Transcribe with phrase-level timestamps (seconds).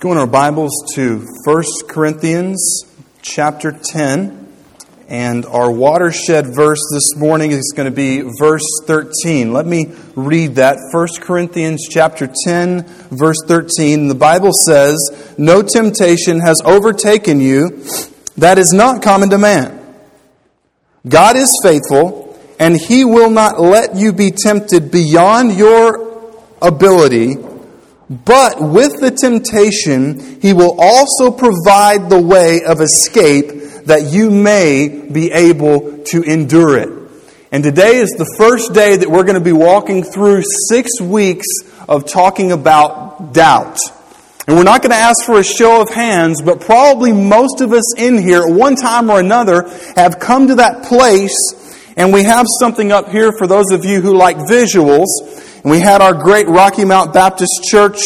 [0.00, 2.86] go in our Bibles to 1 Corinthians
[3.20, 4.48] chapter 10.
[5.08, 9.52] And our watershed verse this morning is going to be verse 13.
[9.52, 10.78] Let me read that.
[10.90, 14.08] 1 Corinthians chapter 10, verse 13.
[14.08, 14.96] The Bible says,
[15.36, 17.84] No temptation has overtaken you
[18.38, 19.84] that is not common to man.
[21.06, 26.32] God is faithful, and he will not let you be tempted beyond your
[26.62, 27.49] ability
[28.10, 34.88] but with the temptation, he will also provide the way of escape that you may
[34.88, 36.90] be able to endure it.
[37.52, 41.46] And today is the first day that we're going to be walking through six weeks
[41.88, 43.78] of talking about doubt.
[44.48, 47.72] And we're not going to ask for a show of hands, but probably most of
[47.72, 51.36] us in here, at one time or another, have come to that place.
[51.96, 55.06] And we have something up here for those of you who like visuals.
[55.62, 58.00] And we had our great Rocky Mount Baptist Church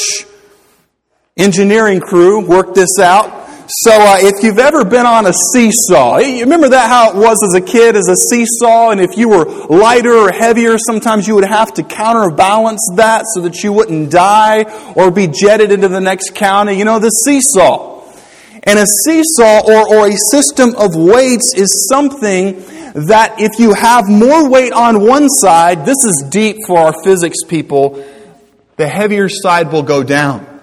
[1.36, 3.48] engineering crew work this out.
[3.68, 7.38] So uh, if you've ever been on a seesaw, you remember that how it was
[7.46, 11.36] as a kid as a seesaw, and if you were lighter or heavier, sometimes you
[11.36, 14.64] would have to counterbalance that so that you wouldn't die
[14.96, 16.76] or be jetted into the next county.
[16.76, 18.02] You know, the seesaw.
[18.64, 24.08] And a seesaw or, or a system of weights is something that if you have
[24.08, 28.04] more weight on one side, this is deep for our physics people,
[28.76, 30.54] the heavier side will go down.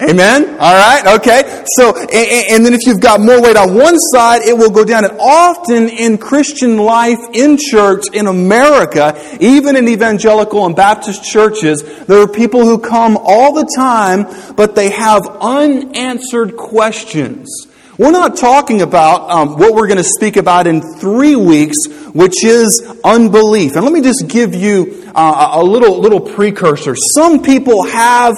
[0.00, 0.56] Amen?
[0.58, 1.64] All right, okay.
[1.76, 5.04] So, and then if you've got more weight on one side, it will go down.
[5.04, 11.82] And often in Christian life, in church, in America, even in evangelical and Baptist churches,
[12.06, 17.68] there are people who come all the time, but they have unanswered questions.
[18.02, 22.42] We're not talking about um, what we're going to speak about in three weeks, which
[22.42, 23.76] is unbelief.
[23.76, 26.96] And let me just give you uh, a little, little precursor.
[27.14, 28.34] Some people have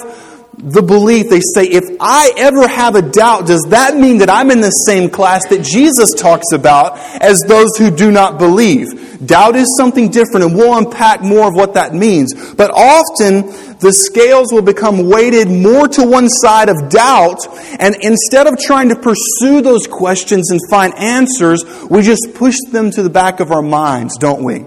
[0.57, 4.51] the belief, they say, if I ever have a doubt, does that mean that I'm
[4.51, 9.25] in the same class that Jesus talks about as those who do not believe?
[9.25, 12.33] Doubt is something different, and we'll unpack more of what that means.
[12.55, 13.47] But often,
[13.79, 17.47] the scales will become weighted more to one side of doubt,
[17.79, 22.91] and instead of trying to pursue those questions and find answers, we just push them
[22.91, 24.65] to the back of our minds, don't we?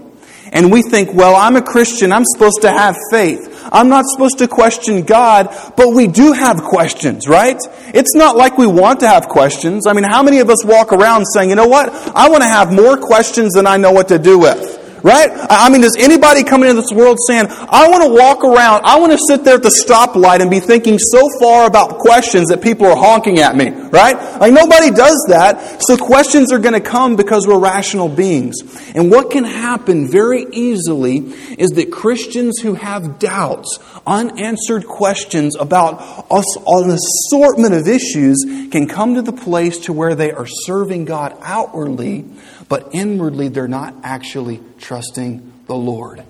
[0.53, 3.69] And we think, well, I'm a Christian, I'm supposed to have faith.
[3.71, 7.59] I'm not supposed to question God, but we do have questions, right?
[7.95, 9.87] It's not like we want to have questions.
[9.87, 11.91] I mean, how many of us walk around saying, you know what?
[12.15, 14.78] I want to have more questions than I know what to do with.
[15.03, 15.31] Right?
[15.33, 18.99] I mean, does anybody come into this world saying, I want to walk around, I
[18.99, 22.63] want to sit there at the stoplight and be thinking so far about questions that
[22.63, 23.71] people are honking at me?
[23.71, 24.17] Right?
[24.41, 25.83] Like, nobody does that.
[25.83, 28.57] So questions are going to come because we're rational beings.
[28.95, 31.19] And what can happen very easily
[31.59, 38.89] is that Christians who have doubts, unanswered questions about us, an assortment of issues can
[38.89, 42.25] come to the place to where they are serving God outwardly,
[42.69, 46.23] but inwardly they're not actually trusting the Lord.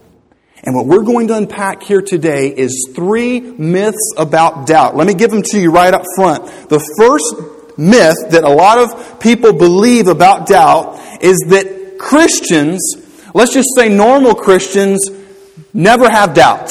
[0.65, 4.97] And what we're going to unpack here today is three myths about doubt.
[4.97, 6.47] Let me give them to you right up front.
[6.69, 12.81] The first myth that a lot of people believe about doubt is that Christians,
[13.34, 15.09] let's just say normal Christians,
[15.72, 16.71] never have doubts.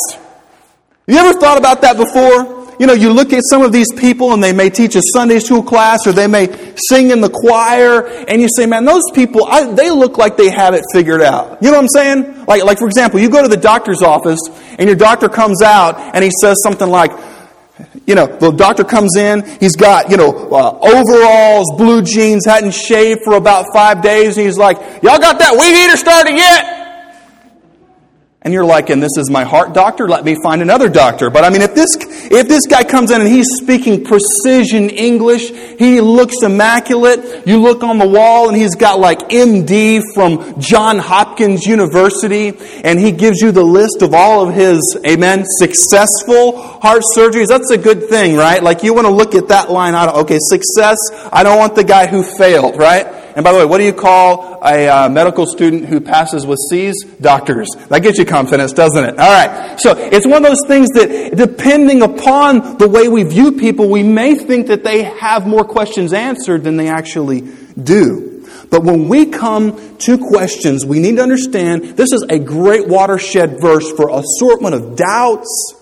[1.07, 2.56] You ever thought about that before?
[2.79, 5.39] You know, you look at some of these people and they may teach a Sunday
[5.39, 6.47] school class or they may
[6.89, 10.49] sing in the choir and you say, man, those people, I, they look like they
[10.49, 11.61] have it figured out.
[11.61, 12.45] You know what I'm saying?
[12.45, 14.39] Like, like, for example, you go to the doctor's office
[14.77, 17.11] and your doctor comes out and he says something like,
[18.05, 22.73] you know, the doctor comes in, he's got, you know, uh, overalls, blue jeans, hadn't
[22.73, 26.86] shaved for about five days, and he's like, y'all got that weed eater started yet?
[28.43, 31.31] And you're like, and this is my heart doctor, let me find another doctor.
[31.31, 35.49] But I mean, if this, if this guy comes in and he's speaking precision English,
[35.79, 40.99] he looks immaculate, you look on the wall and he's got like MD from John
[40.99, 42.53] Hopkins University,
[42.83, 47.71] and he gives you the list of all of his, amen, successful heart surgeries, that's
[47.71, 48.61] a good thing, right?
[48.61, 50.97] Like you want to look at that line out, okay, success,
[51.33, 53.16] I don't want the guy who failed, right?
[53.37, 56.57] And by the way, what do you call a uh, medical student who passes with
[56.71, 57.03] C's?
[57.21, 57.69] Doctors.
[57.89, 59.19] That gets you confidence, doesn't it?
[59.19, 59.79] All right.
[59.79, 64.01] So it's one of those things that, depending upon the way we view people, we
[64.01, 67.41] may think that they have more questions answered than they actually
[67.79, 68.43] do.
[68.71, 73.61] But when we come to questions, we need to understand this is a great watershed
[73.61, 75.75] verse for assortment of doubts,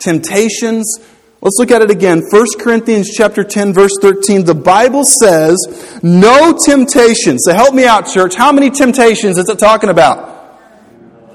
[0.00, 0.98] temptations,
[1.40, 2.22] Let's look at it again.
[2.30, 4.44] 1 Corinthians chapter 10 verse 13.
[4.44, 5.56] The Bible says,
[6.02, 8.34] "No temptation." So help me out, church.
[8.34, 10.38] How many temptations is it talking about?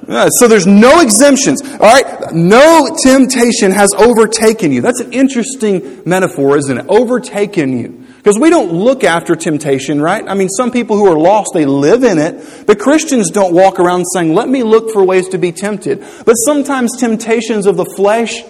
[0.07, 1.61] Uh, so there's no exemptions.
[1.61, 2.33] All right?
[2.33, 4.81] No temptation has overtaken you.
[4.81, 6.85] That's an interesting metaphor, isn't it?
[6.89, 8.05] Overtaken you.
[8.17, 10.23] Because we don't look after temptation, right?
[10.27, 12.65] I mean, some people who are lost, they live in it.
[12.65, 15.99] But Christians don't walk around saying, let me look for ways to be tempted.
[16.25, 18.43] But sometimes temptations of the flesh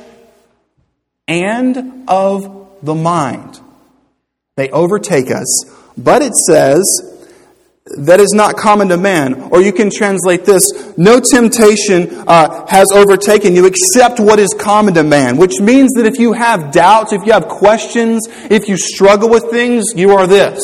[1.28, 3.60] and of the mind,
[4.56, 5.66] they overtake us.
[5.98, 6.84] But it says,
[7.98, 9.50] that is not common to man.
[9.52, 10.64] Or you can translate this
[10.98, 16.06] no temptation uh, has overtaken you except what is common to man, which means that
[16.06, 20.28] if you have doubts, if you have questions, if you struggle with things, you are
[20.28, 20.64] this.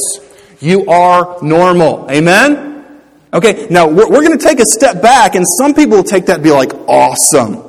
[0.61, 2.09] You are normal.
[2.09, 2.67] Amen?
[3.31, 6.25] Okay, now we're, we're going to take a step back, and some people will take
[6.27, 7.63] that and be like, awesome.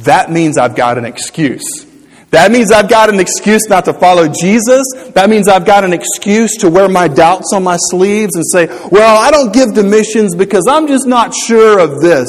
[0.00, 1.86] That means I've got an excuse.
[2.32, 4.84] That means I've got an excuse not to follow Jesus.
[5.12, 8.68] That means I've got an excuse to wear my doubts on my sleeves and say,
[8.90, 12.28] well, I don't give to missions because I'm just not sure of this.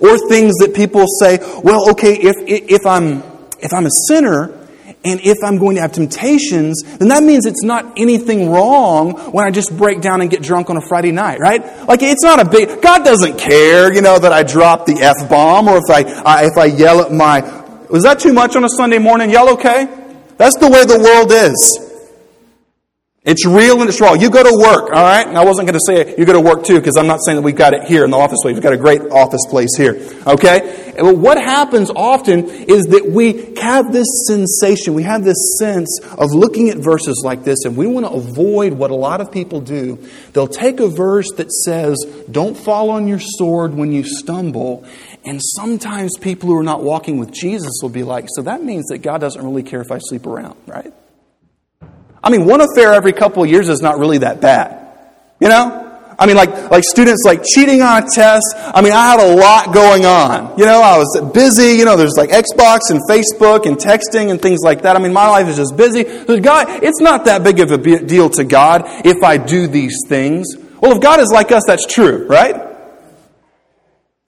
[0.00, 3.22] Or things that people say, well, okay, if, if, I'm,
[3.60, 4.46] if I'm a sinner
[5.04, 9.46] and if I'm going to have temptations, then that means it's not anything wrong when
[9.46, 11.62] I just break down and get drunk on a Friday night, right?
[11.86, 15.28] Like it's not a big, God doesn't care, you know, that I drop the F
[15.30, 17.63] bomb or if I, I if I yell at my
[17.94, 19.30] was that too much on a Sunday morning?
[19.30, 19.86] Y'all okay?
[20.36, 21.92] That's the way the world is.
[23.22, 24.14] It's real and it's raw.
[24.14, 25.24] You go to work, all right?
[25.24, 27.36] And I wasn't going to say you go to work too, because I'm not saying
[27.36, 28.54] that we've got it here in the office place.
[28.54, 29.94] We've got a great office place here,
[30.26, 30.92] okay?
[30.98, 36.32] And what happens often is that we have this sensation, we have this sense of
[36.32, 39.60] looking at verses like this, and we want to avoid what a lot of people
[39.60, 40.04] do.
[40.32, 41.96] They'll take a verse that says,
[42.28, 44.84] Don't fall on your sword when you stumble,
[45.24, 48.86] and sometimes people who are not walking with Jesus will be like, so that means
[48.86, 50.92] that God doesn't really care if I sleep around, right?
[52.22, 54.80] I mean, one affair every couple of years is not really that bad.
[55.40, 55.80] You know?
[56.18, 58.54] I mean, like, like students like cheating on a test.
[58.56, 60.58] I mean, I had a lot going on.
[60.58, 61.76] You know, I was busy.
[61.76, 64.94] You know, there's like Xbox and Facebook and texting and things like that.
[64.94, 66.04] I mean, my life is just busy.
[66.04, 69.96] So God, it's not that big of a deal to God if I do these
[70.06, 70.54] things.
[70.80, 72.73] Well, if God is like us, that's true, right?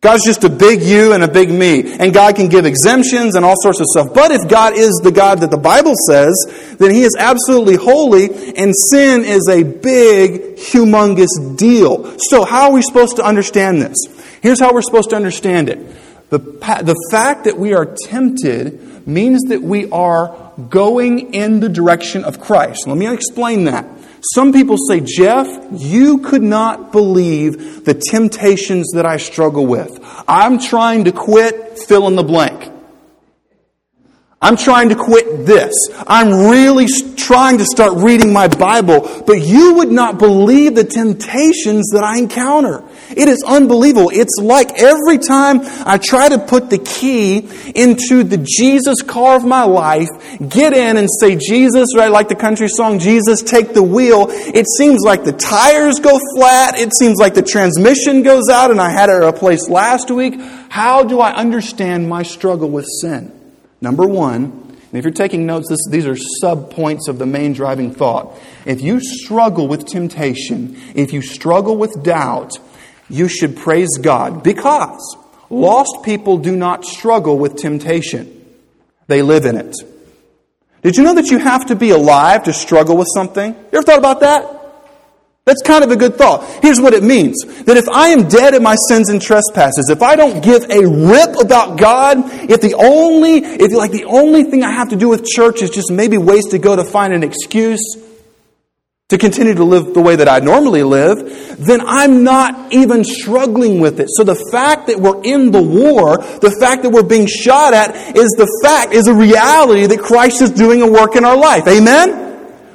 [0.02, 1.96] God's just a big you and a big me.
[1.98, 4.14] And God can give exemptions and all sorts of stuff.
[4.14, 8.26] But if God is the God that the Bible says, then He is absolutely holy,
[8.56, 12.16] and sin is a big, humongous deal.
[12.18, 13.96] So, how are we supposed to understand this?
[14.42, 15.78] Here's how we're supposed to understand it
[16.30, 22.24] the, the fact that we are tempted means that we are going in the direction
[22.24, 22.86] of Christ.
[22.86, 23.86] Let me explain that.
[24.34, 29.98] Some people say, Jeff, you could not believe the temptations that I struggle with.
[30.26, 32.72] I'm trying to quit, fill in the blank.
[34.40, 35.72] I'm trying to quit this.
[36.06, 36.86] I'm really
[37.16, 42.18] trying to start reading my Bible, but you would not believe the temptations that I
[42.18, 42.84] encounter.
[43.10, 44.10] It is unbelievable.
[44.12, 49.44] It's like every time I try to put the key into the Jesus car of
[49.44, 50.08] my life,
[50.46, 54.66] get in and say, Jesus, right, like the country song, Jesus, take the wheel, it
[54.78, 56.78] seems like the tires go flat.
[56.78, 60.40] It seems like the transmission goes out, and I had it replaced last week.
[60.68, 63.32] How do I understand my struggle with sin?
[63.80, 64.66] Number one,
[64.96, 68.38] and if you're taking notes, this, these are sub points of the main driving thought.
[68.64, 72.58] If you struggle with temptation, if you struggle with doubt,
[73.08, 75.16] you should praise God because
[75.50, 78.44] lost people do not struggle with temptation,
[79.06, 79.76] they live in it.
[80.82, 83.52] Did you know that you have to be alive to struggle with something?
[83.54, 84.56] You ever thought about that?
[85.44, 86.44] That's kind of a good thought.
[86.60, 90.02] Here's what it means that if I am dead in my sins and trespasses, if
[90.02, 92.18] I don't give a rip about God,
[92.50, 95.70] if the only, if like the only thing I have to do with church is
[95.70, 97.96] just maybe ways to go to find an excuse
[99.08, 103.78] to continue to live the way that I normally live, then I'm not even struggling
[103.78, 104.08] with it.
[104.10, 107.94] So the fact that we're in the war, the fact that we're being shot at,
[108.16, 111.68] is the fact, is a reality that Christ is doing a work in our life.
[111.68, 112.26] Amen?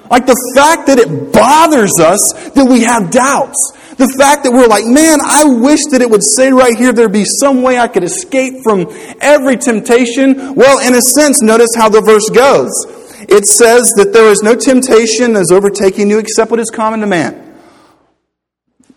[0.09, 3.59] Like the fact that it bothers us that we have doubts.
[3.97, 7.11] The fact that we're like, man, I wish that it would say right here there'd
[7.11, 8.87] be some way I could escape from
[9.19, 10.55] every temptation.
[10.55, 12.71] Well, in a sense, notice how the verse goes.
[13.29, 17.01] It says that there is no temptation that is overtaking you except what is common
[17.01, 17.57] to man.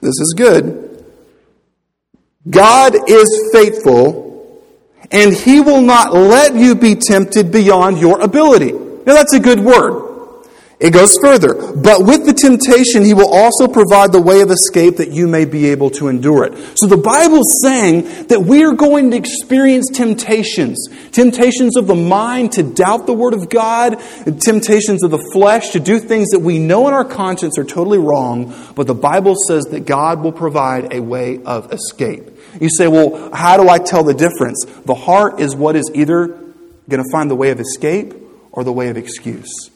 [0.01, 1.05] This is good.
[2.49, 4.63] God is faithful,
[5.11, 8.73] and He will not let you be tempted beyond your ability.
[8.73, 10.04] Now, that's a good word.
[10.81, 11.55] It goes further.
[11.55, 15.45] But with the temptation, he will also provide the way of escape that you may
[15.45, 16.79] be able to endure it.
[16.79, 20.89] So the Bible's saying that we are going to experience temptations.
[21.13, 24.01] Temptations of the mind to doubt the Word of God,
[24.41, 27.99] temptations of the flesh to do things that we know in our conscience are totally
[27.99, 28.53] wrong.
[28.75, 32.31] But the Bible says that God will provide a way of escape.
[32.61, 34.65] You say, well, how do I tell the difference?
[34.85, 38.13] The heart is what is either going to find the way of escape
[38.51, 39.71] or the way of excuse.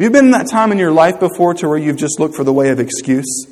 [0.00, 2.44] You've been in that time in your life before to where you've just looked for
[2.44, 3.46] the way of excuse?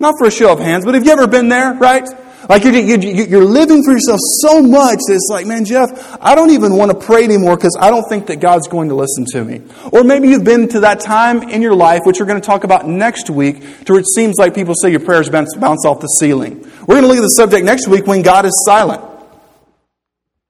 [0.00, 2.04] Not for a show of hands, but have you ever been there, right?
[2.48, 6.50] Like you're, you're living for yourself so much that it's like, man, Jeff, I don't
[6.50, 9.44] even want to pray anymore because I don't think that God's going to listen to
[9.44, 9.62] me.
[9.92, 12.64] Or maybe you've been to that time in your life, which we're going to talk
[12.64, 16.00] about next week, to where it seems like people say your prayers bounce, bounce off
[16.00, 16.68] the ceiling.
[16.80, 19.04] We're going to look at the subject next week when God is silent.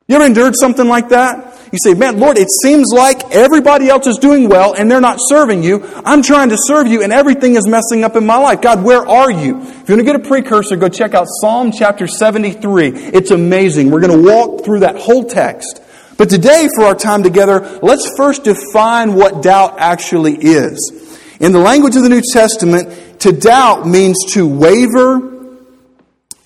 [0.09, 1.62] You ever endured something like that?
[1.73, 5.17] You say, man, Lord, it seems like everybody else is doing well and they're not
[5.19, 5.83] serving you.
[6.05, 8.61] I'm trying to serve you and everything is messing up in my life.
[8.61, 9.59] God, where are you?
[9.63, 12.89] If you want to get a precursor, go check out Psalm chapter 73.
[12.89, 13.91] It's amazing.
[13.91, 15.81] We're going to walk through that whole text.
[16.19, 21.11] But today, for our time together, let's first define what doubt actually is.
[21.41, 25.33] In the language of the New Testament, to doubt means to waver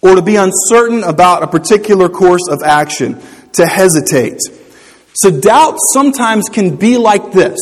[0.03, 3.21] or to be uncertain about a particular course of action,
[3.55, 4.39] to hesitate.
[5.17, 7.59] So doubt sometimes can be like this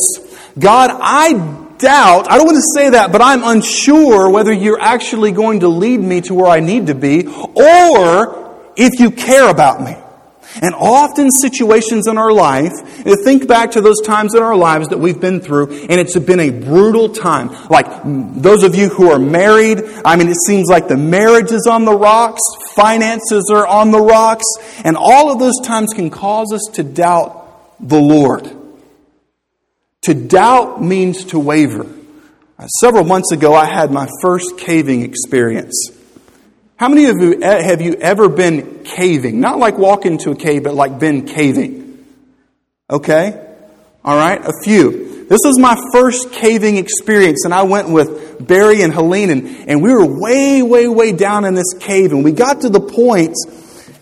[0.57, 1.33] God, I
[1.77, 5.67] doubt, I don't want to say that, but I'm unsure whether you're actually going to
[5.67, 9.95] lead me to where I need to be or if you care about me.
[10.61, 12.71] And often situations in our life,
[13.25, 16.39] think back to those times in our lives that we've been through, and it's been
[16.39, 17.49] a brutal time.
[17.69, 21.67] Like those of you who are married, I mean, it seems like the marriage is
[21.67, 22.41] on the rocks,
[22.73, 24.45] finances are on the rocks,
[24.85, 27.44] and all of those times can cause us to doubt
[27.79, 28.51] the Lord.
[30.03, 31.87] To doubt means to waver.
[32.57, 35.89] Uh, several months ago, I had my first caving experience.
[36.77, 39.39] How many of you have you ever been caving?
[39.39, 42.05] Not like walking into a cave, but like been caving.
[42.89, 43.41] Okay?
[44.03, 45.25] All right, a few.
[45.27, 49.81] This was my first caving experience, and I went with Barry and Helene, and, and
[49.81, 53.33] we were way, way, way down in this cave, and we got to the point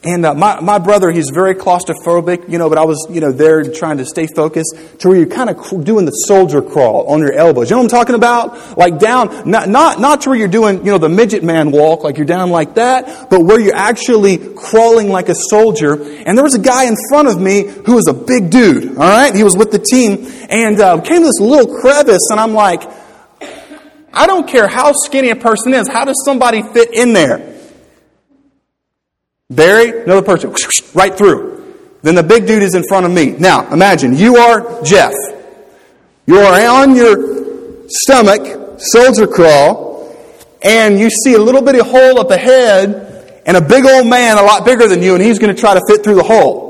[0.06, 3.32] and uh, my, my brother, he's very claustrophobic, you know, but I was, you know,
[3.32, 7.20] there trying to stay focused to where you're kind of doing the soldier crawl on
[7.20, 7.70] your elbows.
[7.70, 8.78] You know what I'm talking about?
[8.78, 12.04] Like down, not, not, not to where you're doing, you know, the midget man walk,
[12.04, 15.94] like you're down like that, but where you're actually crawling like a soldier.
[15.94, 19.04] And there was a guy in front of me who was a big dude, all
[19.04, 19.34] right?
[19.34, 22.84] He was with the team and uh, came to this little crevice and I'm like,
[24.14, 27.53] I don't care how skinny a person is, how does somebody fit in there?
[29.50, 30.54] Barry, another person,
[30.94, 31.52] right through.
[32.02, 33.32] Then the big dude is in front of me.
[33.32, 35.14] Now, imagine you are Jeff.
[36.26, 40.16] You are on your stomach, soldier crawl,
[40.64, 44.42] and you see a little bitty hole up ahead, and a big old man, a
[44.42, 46.64] lot bigger than you, and he's going to try to fit through the hole.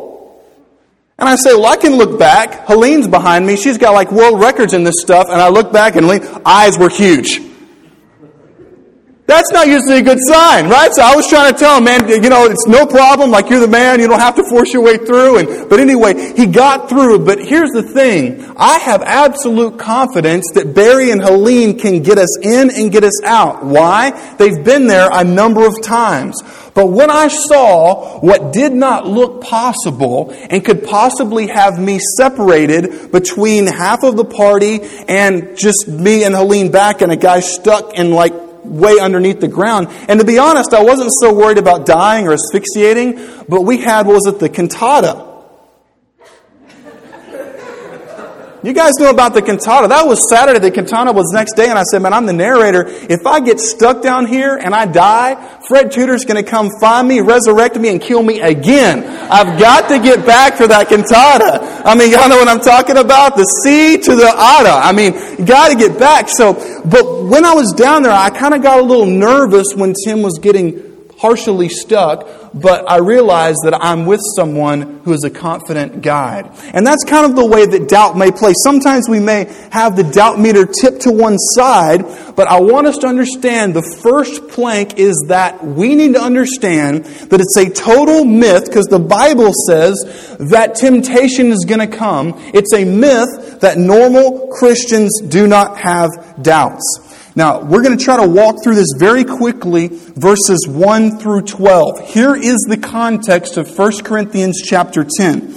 [1.19, 2.67] And I say, well, I can look back.
[2.67, 3.55] Helene's behind me.
[3.55, 5.27] She's got like world records in this stuff.
[5.29, 7.39] And I look back, and Helene's eyes were huge.
[9.25, 10.93] That's not usually a good sign, right?
[10.93, 13.31] So I was trying to tell him, man, you know, it's no problem.
[13.31, 14.01] Like you're the man.
[14.01, 15.37] You don't have to force your way through.
[15.37, 17.25] And, but anyway, he got through.
[17.25, 18.43] But here's the thing.
[18.57, 23.23] I have absolute confidence that Barry and Helene can get us in and get us
[23.23, 23.63] out.
[23.63, 24.11] Why?
[24.35, 26.41] They've been there a number of times.
[26.73, 33.13] But when I saw what did not look possible and could possibly have me separated
[33.13, 37.97] between half of the party and just me and Helene back and a guy stuck
[37.97, 39.87] in like way underneath the ground.
[40.07, 44.05] And to be honest, I wasn't so worried about dying or asphyxiating, but we had,
[44.05, 45.32] what was it, the cantata.
[48.63, 49.89] You guys know about the cantata.
[49.89, 50.57] That was Saturday.
[50.57, 52.85] The cantata was next day, and I said, Man, I'm the narrator.
[52.87, 57.05] If I get stuck down here and I die, Fred Tudor's going to come find
[57.05, 59.03] me, resurrect me, and kill me again.
[59.29, 61.83] I've got to get back for that cantata.
[61.83, 63.35] I mean, y'all know what I'm talking about?
[63.35, 64.79] The C to the Ada.
[64.79, 66.29] I mean, got to get back.
[66.29, 66.53] So,
[66.85, 70.21] but when I was down there, I kind of got a little nervous when Tim
[70.21, 76.01] was getting partially stuck, but I realize that I'm with someone who is a confident
[76.01, 76.51] guide.
[76.73, 78.53] And that's kind of the way that doubt may play.
[78.63, 82.05] Sometimes we may have the doubt meter tipped to one side,
[82.35, 87.05] but I want us to understand the first plank is that we need to understand
[87.05, 92.33] that it's a total myth because the Bible says that temptation is going to come.
[92.53, 96.09] It's a myth that normal Christians do not have
[96.41, 97.12] doubts.
[97.35, 102.07] Now, we're going to try to walk through this very quickly, verses 1 through 12.
[102.09, 105.55] Here is the context of 1 Corinthians chapter 10.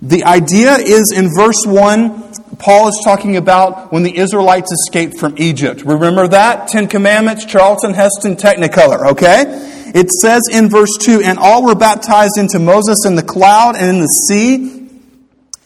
[0.00, 5.34] The idea is in verse 1, Paul is talking about when the Israelites escaped from
[5.36, 5.82] Egypt.
[5.82, 6.68] Remember that?
[6.68, 9.44] Ten Commandments, Charlton Heston Technicolor, okay?
[9.94, 13.90] It says in verse 2, and all were baptized into Moses in the cloud and
[13.90, 14.88] in the sea.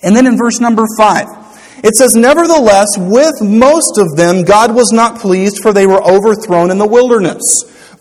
[0.02, 1.26] And then in verse number 5,
[1.82, 6.70] it says, Nevertheless, with most of them God was not pleased, for they were overthrown
[6.70, 7.42] in the wilderness.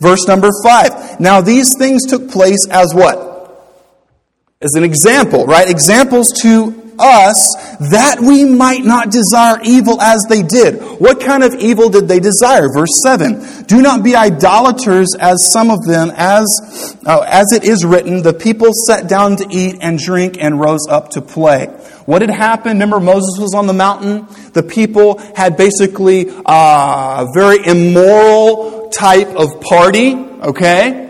[0.00, 1.20] Verse number 5.
[1.20, 3.30] Now these things took place as what?
[4.60, 5.68] As an example, right?
[5.68, 10.80] Examples to us that we might not desire evil as they did.
[11.00, 12.68] What kind of evil did they desire?
[12.72, 13.64] Verse 7.
[13.64, 18.34] Do not be idolaters as some of them, as, uh, as it is written, the
[18.34, 21.68] people sat down to eat and drink and rose up to play.
[22.06, 22.74] What had happened?
[22.74, 24.26] Remember, Moses was on the mountain.
[24.52, 31.08] The people had basically uh, a very immoral type of party, okay?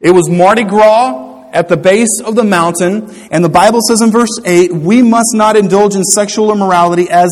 [0.00, 4.10] It was Mardi Gras at the base of the mountain, and the Bible says in
[4.10, 7.30] verse 8, we must not indulge in sexual immorality as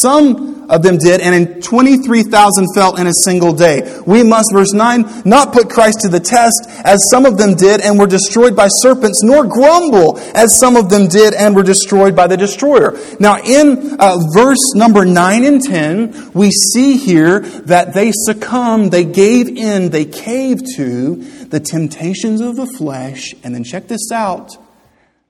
[0.00, 4.02] some of them did, and in 23,000 fell in a single day.
[4.06, 7.80] We must, verse 9, not put Christ to the test, as some of them did
[7.80, 12.16] and were destroyed by serpents, nor grumble, as some of them did and were destroyed
[12.16, 12.98] by the destroyer.
[13.20, 19.04] Now, in uh, verse number 9 and 10, we see here that they succumbed, they
[19.04, 24.56] gave in, they caved to the temptations of the flesh, and then check this out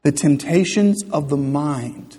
[0.03, 2.12] the temptations of the mind.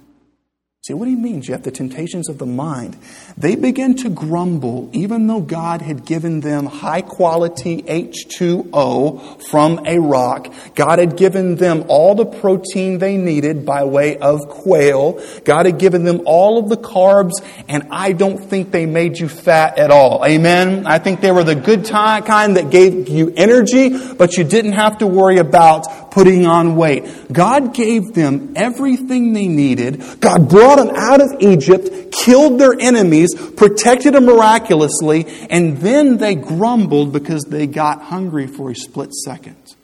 [0.85, 1.63] See, what do you mean, Jeff?
[1.63, 2.97] The temptations of the mind.
[3.37, 9.99] They begin to grumble even though God had given them high quality H2O from a
[9.99, 10.53] rock.
[10.75, 15.21] God had given them all the protein they needed by way of quail.
[15.45, 17.33] God had given them all of the carbs,
[17.67, 20.23] and I don't think they made you fat at all.
[20.25, 20.85] Amen?
[20.85, 24.99] I think they were the good kind that gave you energy, but you didn't have
[24.99, 27.33] to worry about putting on weight.
[27.33, 30.03] God gave them everything they needed.
[30.19, 33.22] God brought them out of Egypt, killed their enemies,
[33.55, 39.75] protected them miraculously, and then they grumbled because they got hungry for a split second.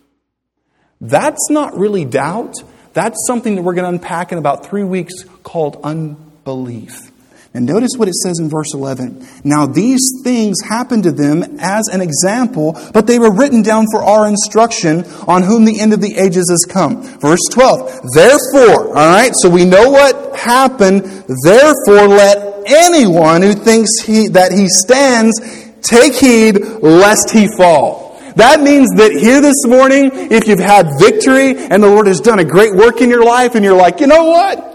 [1.02, 2.56] That's not really doubt.
[2.94, 7.09] That's something that we're going to unpack in about three weeks called unbelief.
[7.52, 9.26] And notice what it says in verse 11.
[9.44, 14.04] Now these things happened to them as an example, but they were written down for
[14.04, 17.02] our instruction on whom the end of the ages has come.
[17.20, 18.02] Verse 12.
[18.14, 21.02] Therefore, alright, so we know what happened.
[21.44, 25.40] Therefore let anyone who thinks he, that he stands
[25.82, 28.10] take heed lest he fall.
[28.36, 32.38] That means that here this morning, if you've had victory and the Lord has done
[32.38, 34.69] a great work in your life and you're like, you know what?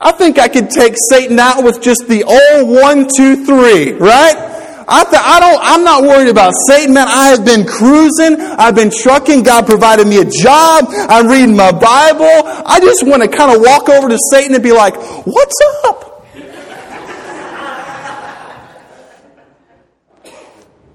[0.00, 4.48] I think I could take Satan out with just the old one, two, three, right?
[4.90, 7.08] I, th- I don't, I'm not worried about Satan, man.
[7.08, 8.40] I have been cruising.
[8.40, 9.42] I've been trucking.
[9.42, 10.86] God provided me a job.
[10.88, 12.42] I'm reading my Bible.
[12.64, 14.94] I just want to kind of walk over to Satan and be like,
[15.26, 16.04] what's up?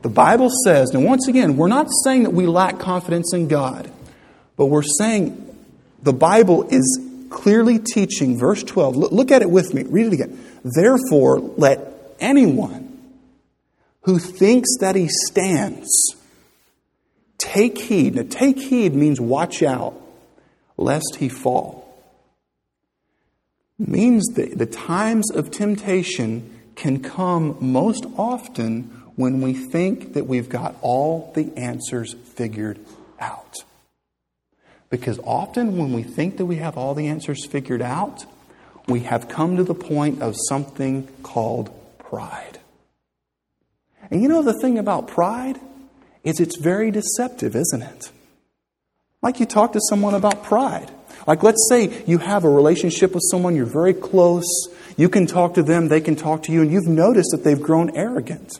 [0.01, 3.91] the Bible says, and once again, we're not saying that we lack confidence in God,
[4.57, 5.55] but we're saying
[6.01, 6.99] the Bible is
[7.34, 10.39] clearly teaching, verse 12, look, at it with me, read it again.
[10.63, 13.02] Therefore, let anyone
[14.04, 15.89] who thinks that he stands
[17.38, 18.15] take heed.
[18.15, 20.00] Now, take heed means watch out,
[20.78, 21.82] lest he fall.
[23.78, 28.84] Means that the times of temptation can come most often
[29.15, 32.80] when we think that we've got all the answers figured
[33.19, 33.56] out.
[34.93, 38.27] Because often when we think that we have all the answers figured out,
[38.88, 42.60] we have come to the point of something called pride.
[44.12, 45.60] And you know the thing about pride
[46.23, 48.12] is it's very deceptive, isn't it?
[49.23, 50.91] Like you talk to someone about pride.
[51.25, 54.45] Like let's say you have a relationship with someone, you're very close,
[54.95, 57.60] you can talk to them, they can talk to you, and you've noticed that they've
[57.60, 58.60] grown arrogant.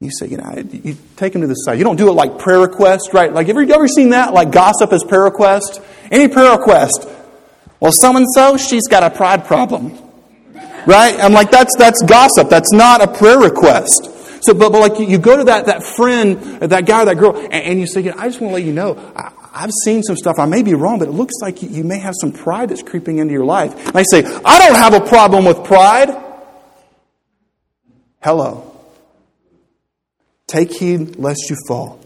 [0.00, 1.76] You say, you know, you take them to the side.
[1.76, 3.32] You don't do it like prayer request, right?
[3.32, 4.32] Like, have you ever seen that?
[4.32, 5.80] Like gossip as prayer request?
[6.12, 7.08] Any prayer request?
[7.80, 9.98] Well, so and so, she's got a pride problem.
[10.86, 11.18] Right?
[11.18, 12.48] I'm like, that's, that's gossip.
[12.48, 14.08] That's not a prayer request.
[14.44, 17.36] So, but, but like, you, you go to that, that friend, that guy that girl,
[17.36, 19.72] and, and you say, you know, I just want to let you know, I, I've
[19.82, 20.38] seen some stuff.
[20.38, 22.84] I may be wrong, but it looks like you, you may have some pride that's
[22.84, 23.88] creeping into your life.
[23.88, 26.10] And I say, I don't have a problem with pride.
[28.22, 28.67] Hello.
[30.48, 32.00] Take heed lest you fall.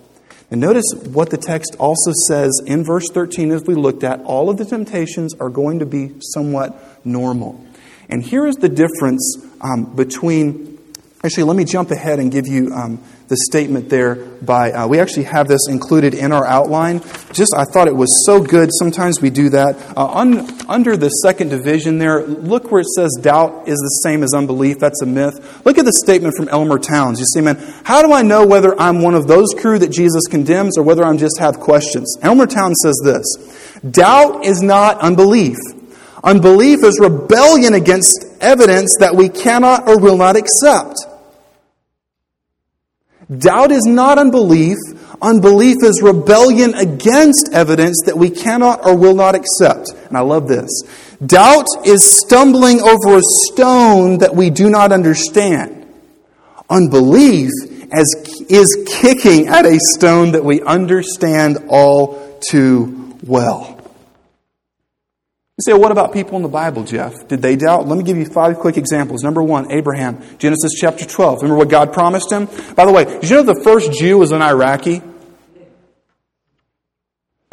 [0.50, 4.20] And notice what the text also says in verse 13 as we looked at.
[4.24, 7.64] All of the temptations are going to be somewhat normal.
[8.10, 10.78] And here is the difference um, between.
[11.24, 14.98] Actually, let me jump ahead and give you um, the statement there by, uh, we
[14.98, 17.00] actually have this included in our outline.
[17.32, 18.70] Just, I thought it was so good.
[18.72, 19.76] Sometimes we do that.
[19.96, 24.22] Uh, un, under the second division there, look where it says doubt is the same
[24.22, 24.78] as unbelief.
[24.78, 25.64] That's a myth.
[25.64, 27.20] Look at the statement from Elmer Towns.
[27.20, 30.22] You see, man, how do I know whether I'm one of those crew that Jesus
[30.28, 32.18] condemns or whether I'm just have questions?
[32.22, 35.56] Elmer Towns says this Doubt is not unbelief.
[36.24, 40.94] Unbelief is rebellion against evidence that we cannot or will not accept.
[43.38, 44.76] Doubt is not unbelief.
[45.20, 49.90] Unbelief is rebellion against evidence that we cannot or will not accept.
[50.08, 50.70] And I love this.
[51.24, 55.86] Doubt is stumbling over a stone that we do not understand.
[56.68, 57.50] Unbelief
[57.92, 58.14] as,
[58.48, 63.71] is kicking at a stone that we understand all too well.
[65.62, 67.28] You say, what about people in the Bible, Jeff?
[67.28, 67.86] Did they doubt?
[67.86, 69.22] Let me give you five quick examples.
[69.22, 71.42] Number one, Abraham, Genesis chapter 12.
[71.42, 72.48] Remember what God promised him?
[72.74, 75.02] By the way, did you know the first Jew was an Iraqi?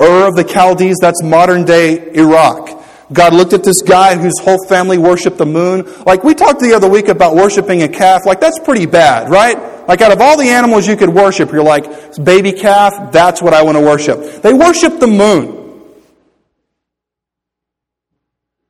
[0.02, 2.84] Ur of the Chaldees, that's modern day Iraq.
[3.14, 5.88] God looked at this guy whose whole family worshiped the moon.
[6.04, 8.26] Like we talked the other week about worshiping a calf.
[8.26, 9.88] Like that's pretty bad, right?
[9.88, 11.86] Like out of all the animals you could worship, you're like,
[12.24, 14.42] baby calf, that's what I want to worship.
[14.42, 15.59] They worship the moon.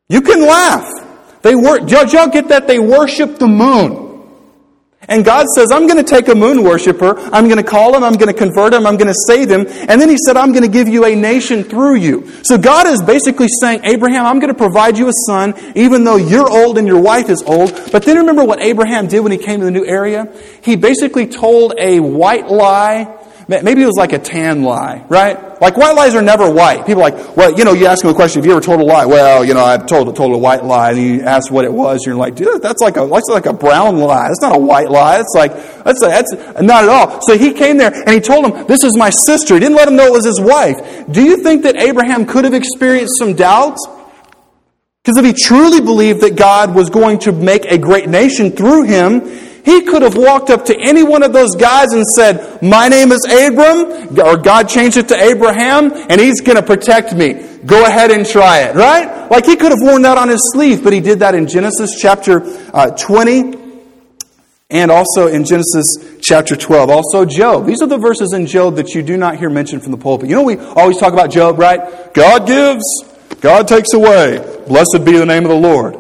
[0.10, 0.88] You can laugh.
[1.42, 2.68] They wor- Did y'all get that?
[2.68, 4.08] They worship the moon.
[5.08, 7.18] And God says, I'm going to take a moon worshiper.
[7.18, 8.04] I'm going to call him.
[8.04, 8.86] I'm going to convert him.
[8.86, 9.66] I'm going to save him.
[9.68, 12.30] And then he said, I'm going to give you a nation through you.
[12.44, 16.18] So God is basically saying, Abraham, I'm going to provide you a son, even though
[16.18, 17.72] you're old and your wife is old.
[17.92, 20.32] But then remember what Abraham did when he came to the new area?
[20.62, 23.19] He basically told a white lie
[23.50, 25.60] Maybe it was like a tan lie, right?
[25.60, 26.86] Like white lies are never white.
[26.86, 28.80] People are like, well, you know, you ask them a question, have you ever told
[28.80, 29.08] a lie?
[29.08, 32.02] Well, you know, I've told, told a white lie, and you ask what it was,
[32.02, 34.28] and you're like, dude, that's like a, that's like a brown lie.
[34.28, 35.20] That's not a white lie.
[35.20, 37.22] It's like, that's, a, that's not at all.
[37.24, 39.56] So he came there and he told him, this is my sister.
[39.56, 40.78] He didn't let him know it was his wife.
[41.10, 43.84] Do you think that Abraham could have experienced some doubts?
[45.04, 48.84] Because if he truly believed that God was going to make a great nation through
[48.84, 52.88] him, he could have walked up to any one of those guys and said, My
[52.88, 57.34] name is Abram, or God changed it to Abraham, and he's going to protect me.
[57.66, 59.30] Go ahead and try it, right?
[59.30, 62.00] Like he could have worn that on his sleeve, but he did that in Genesis
[62.00, 62.42] chapter
[62.74, 63.60] uh, 20
[64.72, 65.88] and also in Genesis
[66.22, 66.90] chapter 12.
[66.90, 67.66] Also, Job.
[67.66, 70.30] These are the verses in Job that you do not hear mentioned from the pulpit.
[70.30, 72.14] You know, we always talk about Job, right?
[72.14, 72.84] God gives,
[73.42, 74.38] God takes away.
[74.68, 75.98] Blessed be the name of the Lord.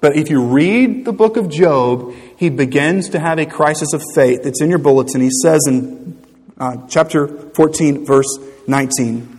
[0.00, 4.02] But if you read the book of Job, he begins to have a crisis of
[4.14, 4.40] faith.
[4.44, 5.20] It's in your bulletin.
[5.20, 6.22] He says in
[6.58, 9.38] uh, chapter 14, verse 19,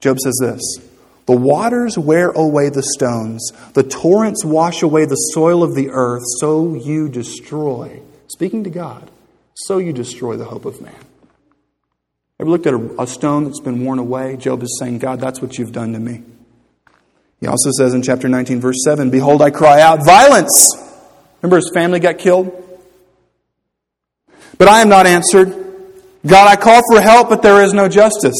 [0.00, 0.60] Job says this
[1.26, 6.22] The waters wear away the stones, the torrents wash away the soil of the earth,
[6.40, 8.00] so you destroy.
[8.28, 9.10] Speaking to God,
[9.54, 10.94] so you destroy the hope of man.
[12.40, 14.36] Ever looked at a, a stone that's been worn away?
[14.36, 16.22] Job is saying, God, that's what you've done to me.
[17.40, 20.66] He also says in chapter 19, verse 7, Behold, I cry out, violence!
[21.42, 22.58] Remember his family got killed?
[24.58, 25.48] But I am not answered.
[26.24, 28.36] God, I call for help, but there is no justice.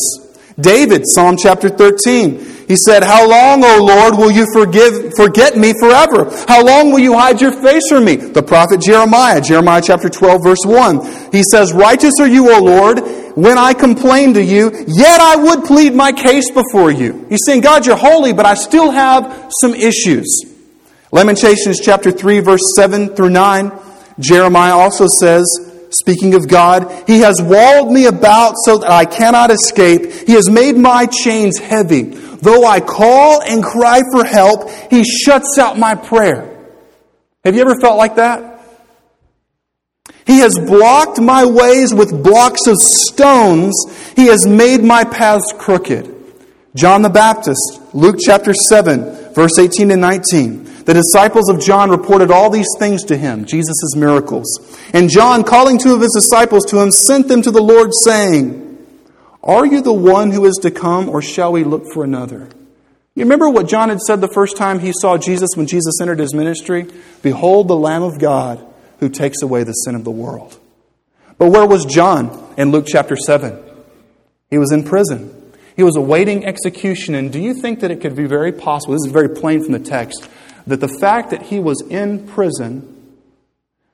[0.60, 5.72] David, Psalm chapter 13, he said, How long, O Lord, will you forgive, forget me
[5.80, 6.30] forever?
[6.46, 8.16] How long will you hide your face from me?
[8.16, 13.00] The prophet Jeremiah, Jeremiah chapter 12, verse 1, he says, Righteous are you, O Lord,
[13.34, 17.26] when I complain to you, yet I would plead my case before you.
[17.28, 20.51] He's saying, God, you're holy, but I still have some issues.
[21.12, 23.70] Lamentations chapter 3, verse 7 through 9,
[24.18, 25.44] Jeremiah also says,
[25.90, 30.10] speaking of God, He has walled me about so that I cannot escape.
[30.26, 32.02] He has made my chains heavy.
[32.04, 36.48] Though I call and cry for help, He shuts out my prayer.
[37.44, 38.48] Have you ever felt like that?
[40.26, 43.74] He has blocked my ways with blocks of stones.
[44.16, 46.08] He has made my paths crooked.
[46.74, 50.61] John the Baptist, Luke chapter 7, verse 18 and 19.
[50.84, 54.46] The disciples of John reported all these things to him, Jesus' miracles.
[54.92, 58.84] And John, calling two of his disciples to him, sent them to the Lord, saying,
[59.42, 62.48] Are you the one who is to come, or shall we look for another?
[63.14, 66.18] You remember what John had said the first time he saw Jesus when Jesus entered
[66.18, 66.86] his ministry?
[67.22, 68.66] Behold the Lamb of God
[69.00, 70.58] who takes away the sin of the world.
[71.38, 73.62] But where was John in Luke chapter 7?
[74.50, 75.52] He was in prison.
[75.76, 77.14] He was awaiting execution.
[77.14, 78.94] And do you think that it could be very possible?
[78.94, 80.28] This is very plain from the text
[80.66, 82.88] that the fact that he was in prison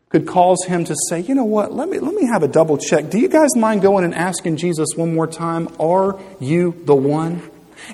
[0.08, 2.78] could cause him to say, you know what, let me, let me have a double
[2.78, 3.10] check.
[3.10, 7.42] Do you guys mind going and asking Jesus one more time, are you the one?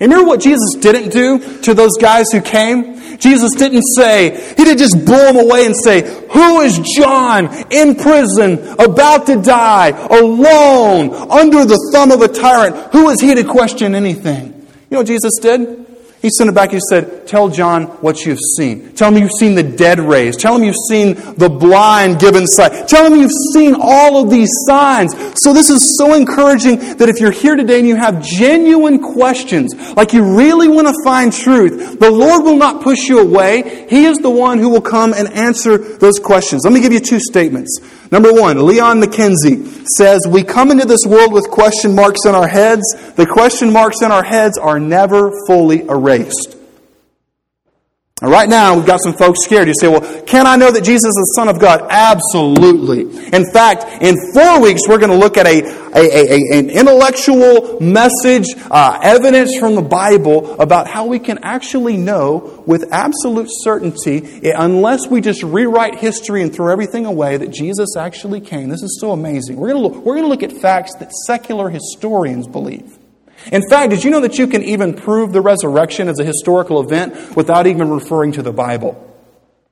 [0.01, 3.19] And remember what Jesus didn't do to those guys who came?
[3.19, 6.01] Jesus didn't say, He didn't just blow them away and say,
[6.33, 12.93] Who is John in prison, about to die, alone, under the thumb of a tyrant?
[12.93, 14.47] Who is he to question anything?
[14.47, 15.84] You know what Jesus did?
[16.25, 16.71] He sent it back.
[16.71, 18.95] He said, Tell John what you've seen.
[18.95, 20.41] Tell him you've seen the dead raised.
[20.41, 22.89] Tell him you've seen the blind given sight.
[22.89, 25.15] Tell him you've seen all of these signs.
[25.43, 29.75] So, this is so encouraging that if you're here today and you have genuine questions,
[29.99, 33.87] like you really want to find truth, the Lord will not push you away.
[33.91, 36.63] He is the one who will come and answer those questions.
[36.65, 37.81] Let me give you two statements.
[38.11, 42.49] Number one, Leon McKenzie says, We come into this world with question marks in our
[42.49, 42.83] heads.
[43.17, 46.57] The question marks in our heads are never fully erased
[48.23, 49.67] Now, right now, we've got some folks scared.
[49.67, 51.85] You say, well, can I know that Jesus is the Son of God?
[51.91, 53.01] Absolutely.
[53.35, 55.65] In fact, in four weeks, we're going to look at a,
[55.97, 61.97] a, a an intellectual message, uh, evidence from the Bible about how we can actually
[61.97, 67.97] know with absolute certainty, unless we just rewrite history and throw everything away, that Jesus
[67.97, 68.69] actually came.
[68.69, 69.57] This is so amazing.
[69.57, 72.97] We're going to look, we're going to look at facts that secular historians believe.
[73.53, 76.81] In fact, did you know that you can even prove the resurrection as a historical
[76.81, 79.11] event without even referring to the Bible?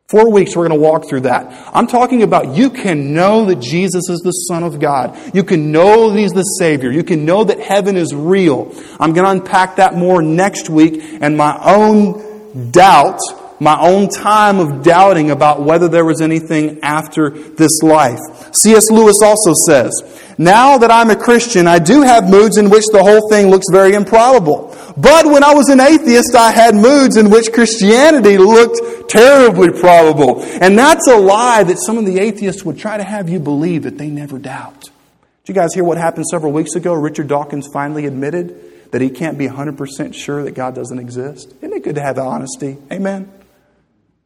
[0.08, 1.70] Four weeks, we're going to walk through that.
[1.74, 5.18] I'm talking about you can know that Jesus is the Son of God.
[5.34, 6.90] You can know that He's the Savior.
[6.90, 8.74] You can know that heaven is real.
[9.00, 13.20] I'm going to unpack that more next week and my own doubt
[13.62, 18.18] my own time of doubting about whether there was anything after this life.
[18.56, 18.90] C.S.
[18.90, 23.04] Lewis also says, Now that I'm a Christian, I do have moods in which the
[23.04, 24.76] whole thing looks very improbable.
[24.96, 30.42] But when I was an atheist, I had moods in which Christianity looked terribly probable.
[30.42, 33.84] And that's a lie that some of the atheists would try to have you believe
[33.84, 34.80] that they never doubt.
[34.80, 34.90] Did
[35.46, 36.94] you guys hear what happened several weeks ago?
[36.94, 41.54] Richard Dawkins finally admitted that he can't be 100% sure that God doesn't exist.
[41.62, 42.76] Isn't it good to have honesty?
[42.90, 43.30] Amen.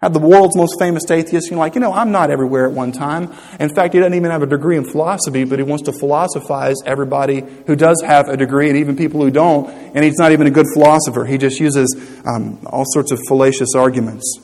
[0.03, 2.93] Have the world's most famous atheist, you're like, you know, I'm not everywhere at one
[2.93, 3.33] time.
[3.59, 6.77] In fact, he doesn't even have a degree in philosophy, but he wants to philosophize
[6.85, 10.47] everybody who does have a degree and even people who don't, and he's not even
[10.47, 11.25] a good philosopher.
[11.25, 14.39] He just uses um, all sorts of fallacious arguments.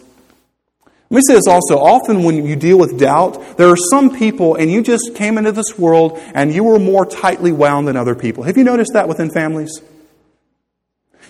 [1.11, 1.79] Let me say this also.
[1.79, 5.53] Often when you deal with doubt, there are some people, and you just came into
[5.53, 8.45] this world and you were more tightly wound than other people.
[8.45, 9.83] Have you noticed that within families?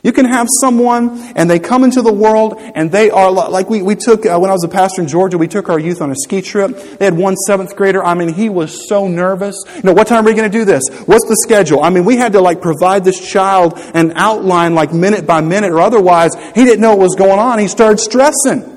[0.04, 3.82] You can have someone and they come into the world and they are like we,
[3.82, 6.10] we took, uh, when I was a pastor in Georgia, we took our youth on
[6.10, 6.76] a ski trip.
[6.98, 8.04] They had one seventh grader.
[8.04, 9.54] I mean, he was so nervous.
[9.76, 10.82] You know, what time are we going to do this?
[11.06, 11.84] What's the schedule?
[11.84, 15.70] I mean, we had to like provide this child an outline like minute by minute
[15.70, 17.60] or otherwise he didn't know what was going on.
[17.60, 18.72] He started stressing.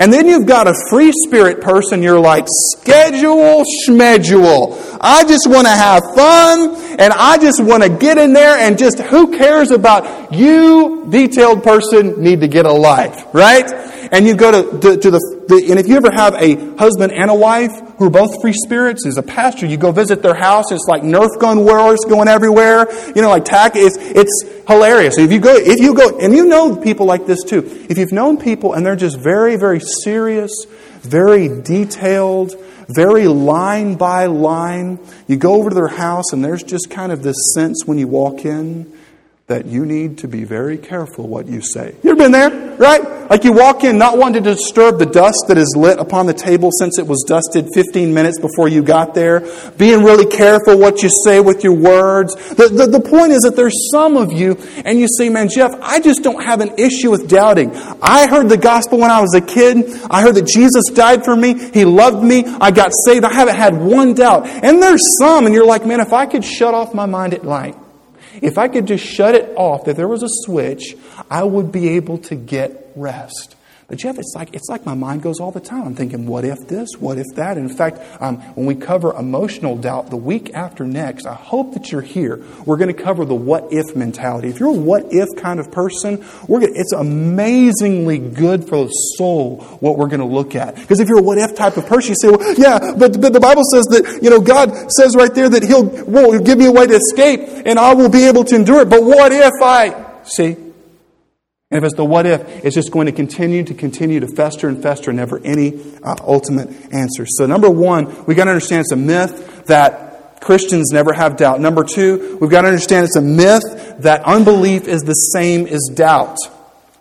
[0.00, 4.89] And then you've got a free spirit person, you're like, schedule, schmedule.
[5.00, 8.78] I just want to have fun, and I just want to get in there and
[8.78, 13.64] just, who cares about you, detailed person, need to get a life, right?
[14.12, 17.12] And you go to, to, to the the, and if you ever have a husband
[17.12, 20.34] and a wife who are both free spirits, as a pastor, you go visit their
[20.34, 25.18] house, it's like Nerf gun wars going everywhere, you know, like tack, it's, it's hilarious.
[25.18, 27.66] If you go, if you go, and you know people like this too.
[27.90, 30.52] If you've known people and they're just very, very serious,
[31.02, 32.54] very detailed,
[32.88, 37.22] very line by line, you go over to their house and there's just kind of
[37.22, 38.92] this sense when you walk in
[39.50, 41.92] that you need to be very careful what you say.
[42.04, 42.76] You ever been there?
[42.76, 43.02] Right?
[43.28, 46.34] Like you walk in not wanting to disturb the dust that is lit upon the
[46.34, 49.40] table since it was dusted 15 minutes before you got there.
[49.76, 52.36] Being really careful what you say with your words.
[52.54, 55.74] The, the, the point is that there's some of you, and you say, man, Jeff,
[55.82, 57.74] I just don't have an issue with doubting.
[58.00, 59.78] I heard the gospel when I was a kid.
[60.08, 61.58] I heard that Jesus died for me.
[61.70, 62.44] He loved me.
[62.46, 63.24] I got saved.
[63.24, 64.46] I haven't had one doubt.
[64.46, 67.42] And there's some, and you're like, man, if I could shut off my mind at
[67.42, 67.76] night,
[68.40, 70.96] if I could just shut it off, if there was a switch,
[71.30, 73.56] I would be able to get rest.
[73.96, 75.82] Jeff, it's like it's like my mind goes all the time.
[75.84, 76.90] I'm thinking, what if this?
[76.98, 77.56] What if that?
[77.56, 81.74] And in fact, um, when we cover emotional doubt the week after next, I hope
[81.74, 82.40] that you're here.
[82.64, 84.48] We're going to cover the what if mentality.
[84.48, 88.90] If you're a what if kind of person, we're gonna, it's amazingly good for the
[88.90, 90.76] soul what we're going to look at.
[90.76, 93.32] Because if you're a what if type of person, you say, well, yeah, but, but
[93.32, 96.66] the Bible says that you know God says right there that He'll will give me
[96.66, 98.88] a way to escape, and I will be able to endure it.
[98.88, 100.69] But what if I see?
[101.72, 104.66] And if it's the what if, it's just going to continue to continue to fester
[104.68, 107.24] and fester, never any uh, ultimate answer.
[107.28, 111.60] So, number one, we've got to understand it's a myth that Christians never have doubt.
[111.60, 113.62] Number two, we've got to understand it's a myth
[114.00, 116.38] that unbelief is the same as doubt.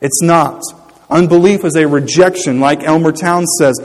[0.01, 0.61] It's not.
[1.09, 3.79] Unbelief is a rejection, like Elmer Towns says.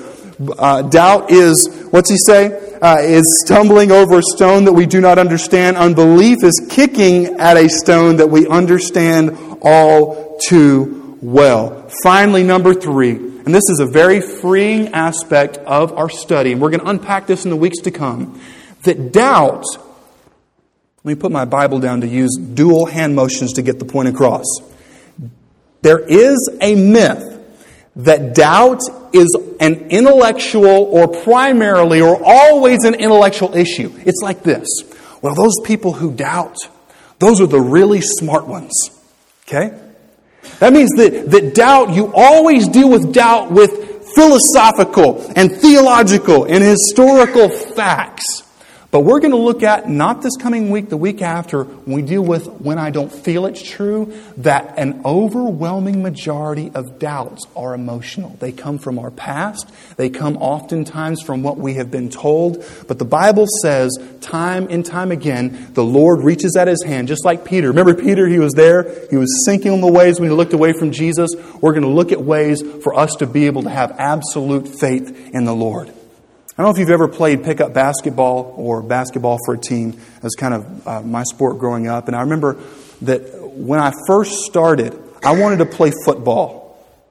[0.59, 2.77] Uh, doubt is, what's he say?
[2.83, 5.79] Uh, is stumbling over a stone that we do not understand.
[5.79, 11.89] Unbelief is kicking at a stone that we understand all too well.
[12.03, 16.71] Finally, number three, and this is a very freeing aspect of our study, and we're
[16.71, 18.41] going to unpack this in the weeks to come,
[18.85, 19.65] that doubt,
[21.05, 24.09] let me put my Bible down to use dual hand motions to get the point
[24.09, 24.45] across.
[25.83, 27.31] There is a myth
[27.97, 28.81] that doubt
[29.13, 33.93] is an intellectual or primarily or always an intellectual issue.
[33.99, 34.67] It's like this.
[35.23, 36.57] Well, those people who doubt,
[37.19, 38.73] those are the really smart ones.
[39.47, 39.79] Okay?
[40.59, 46.63] That means that, that doubt, you always deal with doubt with philosophical and theological and
[46.63, 48.43] historical facts.
[48.95, 52.03] But we're going to look at, not this coming week, the week after, when we
[52.03, 57.75] deal with when I don't feel it's true, that an overwhelming majority of doubts are
[57.75, 58.37] emotional.
[58.39, 59.69] They come from our past.
[59.97, 62.65] They come oftentimes from what we have been told.
[62.87, 67.25] But the Bible says, time and time again, the Lord reaches out his hand, just
[67.25, 67.67] like Peter.
[67.67, 68.29] Remember Peter?
[68.29, 69.09] He was there.
[69.11, 71.31] He was sinking on the waves when he looked away from Jesus.
[71.61, 75.31] We're going to look at ways for us to be able to have absolute faith
[75.35, 75.93] in the Lord.
[76.57, 80.01] I don't know if you've ever played pickup basketball or basketball for a team.
[80.21, 82.07] That kind of uh, my sport growing up.
[82.07, 82.57] And I remember
[83.03, 86.63] that when I first started, I wanted to play football.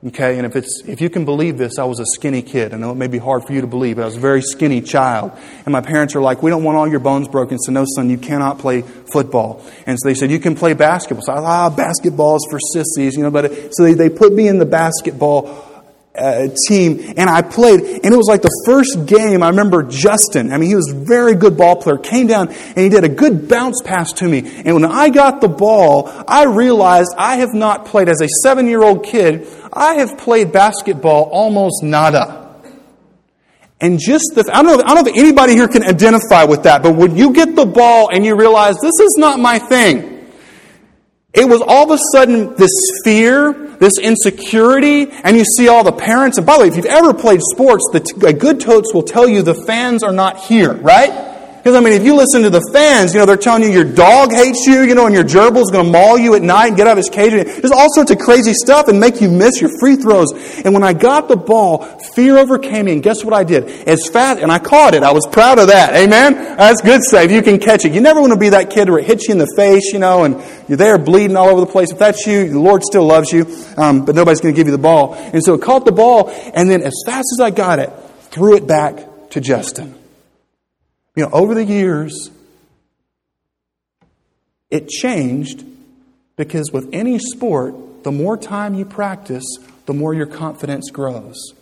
[0.08, 2.74] Okay, and if it's if you can believe this, I was a skinny kid.
[2.74, 4.42] I know it may be hard for you to believe, but I was a very
[4.42, 5.32] skinny child.
[5.66, 8.10] And my parents are like, "We don't want all your bones broken, so no, son,
[8.10, 11.46] you cannot play football." And so they said, "You can play basketball." So I thought,
[11.46, 13.32] "Ah, basketball is for sissies," you know.
[13.32, 15.73] But so they, they put me in the basketball
[16.16, 20.54] uh, team and I played and it was like the first game I remember Justin
[20.54, 23.10] I mean he was a very good ball player came down and he did a
[23.10, 24.40] good bounce pass to me.
[24.64, 28.68] And when I got the ball I realized I have not played as a 7
[28.68, 32.44] year old kid I have played basketball almost nada.
[33.82, 36.64] And just the, I don't, know, I don't know if anybody here can identify with
[36.64, 40.14] that, but when you get the ball and you realize this is not my thing,
[41.34, 42.72] it was all of a sudden this
[43.04, 46.38] fear, this insecurity, and you see all the parents.
[46.38, 49.28] And by the way, if you've ever played sports, the a good totes will tell
[49.28, 51.33] you the fans are not here, right?
[51.64, 53.86] Because, I mean, if you listen to the fans, you know, they're telling you your
[53.86, 56.76] dog hates you, you know, and your gerbil's going to maul you at night and
[56.76, 57.32] get out of his cage.
[57.32, 60.34] There's all sorts of crazy stuff and make you miss your free throws.
[60.66, 62.92] And when I got the ball, fear overcame me.
[62.92, 63.64] And guess what I did?
[63.88, 65.04] As fast, and I caught it.
[65.04, 65.94] I was proud of that.
[65.94, 66.34] Amen?
[66.34, 67.32] That's good save.
[67.32, 67.94] You can catch it.
[67.94, 70.00] You never want to be that kid where it hits you in the face, you
[70.00, 71.94] know, and you're there bleeding all over the place.
[71.94, 73.46] If that's you, the Lord still loves you,
[73.78, 75.14] um, but nobody's going to give you the ball.
[75.14, 77.90] And so I caught the ball, and then as fast as I got it,
[78.32, 80.03] threw it back to Justin.
[81.16, 82.32] You know, over the years,
[84.72, 85.64] it changed
[86.36, 89.46] because with any sport, the more time you practice,
[89.86, 91.54] the more your confidence grows.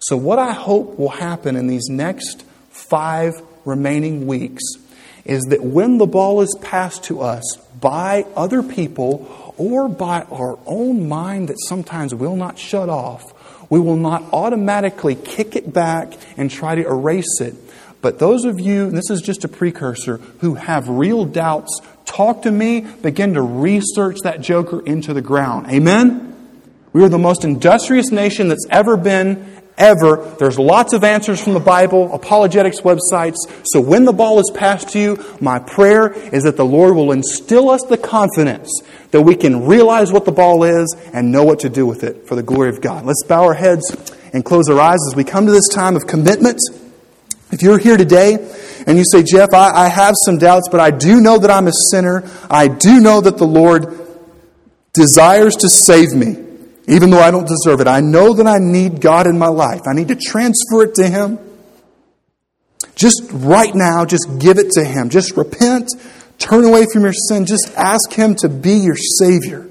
[0.00, 4.62] So, what I hope will happen in these next five remaining weeks
[5.24, 10.58] is that when the ball is passed to us by other people or by our
[10.66, 13.22] own mind that sometimes will not shut off,
[13.70, 17.54] we will not automatically kick it back and try to erase it
[18.06, 22.52] but those of you, this is just a precursor, who have real doubts, talk to
[22.52, 25.66] me, begin to research that joker into the ground.
[25.72, 26.32] Amen?
[26.92, 30.18] We are the most industrious nation that's ever been, ever.
[30.38, 33.38] There's lots of answers from the Bible, apologetics websites.
[33.64, 37.10] So when the ball is passed to you, my prayer is that the Lord will
[37.10, 38.70] instill us the confidence
[39.10, 42.28] that we can realize what the ball is and know what to do with it
[42.28, 43.04] for the glory of God.
[43.04, 43.82] Let's bow our heads
[44.32, 46.60] and close our eyes as we come to this time of commitment.
[47.50, 48.34] If you're here today
[48.86, 51.68] and you say, Jeff, I, I, have some doubts, but I do know that I'm
[51.68, 53.86] a sinner, I do know that the Lord
[54.92, 56.36] desires to save me,
[56.88, 57.86] even though I don't deserve it.
[57.86, 59.82] I know that I need God in my life.
[59.86, 61.38] I need to transfer it to Him.
[62.96, 65.10] Just right now, just give it to Him.
[65.10, 65.88] Just repent,
[66.38, 69.68] turn away from your sin, just ask Him to be your Savior.